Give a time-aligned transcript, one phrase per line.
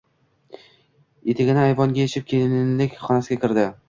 [1.33, 3.67] Etigini ayvonga yechib, kelinlik xonasiga kirdi.